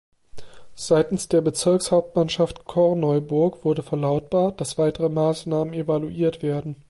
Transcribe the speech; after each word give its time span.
Seitens 0.73 1.27
der 1.27 1.41
Bezirkshauptmannschaft 1.41 2.65
Korneuburg 2.65 3.63
wurde 3.63 3.83
verlautbart, 3.83 4.59
dass 4.59 4.79
weitere 4.79 5.09
Maßnahmen 5.09 5.75
evaluiert 5.75 6.41
werden. 6.41 6.75